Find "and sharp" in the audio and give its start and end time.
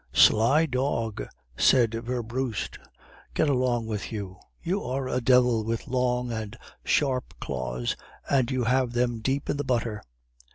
6.31-7.35